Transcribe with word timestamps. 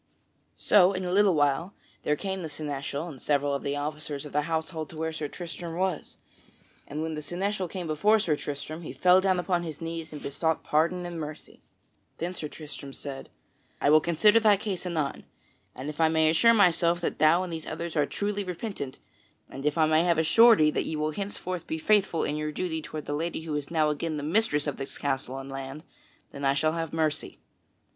So, 0.57 0.93
in 0.93 1.05
a 1.05 1.11
little 1.11 1.35
while, 1.35 1.75
there 2.01 2.15
came 2.15 2.41
the 2.41 2.49
seneschal 2.49 3.07
and 3.07 3.21
several 3.21 3.53
of 3.53 3.61
the 3.61 3.75
officers 3.75 4.25
of 4.25 4.33
the 4.33 4.41
household 4.49 4.89
to 4.89 4.97
where 4.97 5.13
Sir 5.13 5.27
Tristram 5.27 5.75
was, 5.77 6.17
and 6.87 7.03
when 7.03 7.13
the 7.13 7.21
seneschal 7.21 7.67
came 7.67 7.85
before 7.85 8.17
Sir 8.17 8.35
Tristram, 8.35 8.81
he 8.81 8.93
fell 8.93 9.21
down 9.21 9.39
upon 9.39 9.61
his 9.61 9.79
knees 9.79 10.11
and 10.11 10.19
besought 10.19 10.63
pardon 10.63 11.05
and 11.05 11.19
mercy. 11.19 11.61
[Sidenote: 12.17 12.35
Sir 12.37 12.47
Tristram 12.47 12.91
talks 12.93 12.97
with 12.97 13.03
the 13.03 13.09
castle 13.09 13.15
help] 13.19 13.25
Then 13.27 13.37
Sir 13.37 13.37
Tristram 13.37 13.73
said: 13.77 13.79
"I 13.79 13.89
will 13.91 14.01
consider 14.01 14.39
thy 14.39 14.57
case 14.57 14.85
anon, 14.87 15.23
and 15.75 15.87
if 15.89 16.01
I 16.01 16.07
may 16.07 16.29
assure 16.31 16.53
myself 16.55 16.99
that 17.01 17.19
thou 17.19 17.43
and 17.43 17.53
these 17.53 17.67
others 17.67 17.95
are 17.95 18.07
truly 18.07 18.43
repentant, 18.43 18.97
and 19.51 19.67
if 19.67 19.77
I 19.77 19.85
may 19.85 20.03
have 20.03 20.17
assurity 20.17 20.73
that 20.73 20.85
ye 20.85 20.95
will 20.95 21.11
henceforth 21.11 21.67
be 21.67 21.77
faithful 21.77 22.23
in 22.23 22.35
your 22.35 22.51
duty 22.51 22.81
toward 22.81 23.05
that 23.05 23.13
lady 23.13 23.41
who 23.43 23.53
is 23.53 23.69
now 23.69 23.89
again 23.89 24.17
the 24.17 24.23
mistress 24.23 24.65
of 24.65 24.77
this 24.77 24.97
castle 24.97 25.37
and 25.37 25.51
land, 25.51 25.83
then 26.31 26.43
I 26.43 26.55
shall 26.55 26.73
have 26.73 26.91
mercy. 26.91 27.37